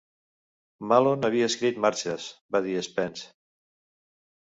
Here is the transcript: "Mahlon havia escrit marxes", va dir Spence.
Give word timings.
"Mahlon 0.91 1.27
havia 1.29 1.51
escrit 1.53 1.79
marxes", 1.85 2.27
va 2.57 2.65
dir 2.71 2.77
Spence. 2.91 3.33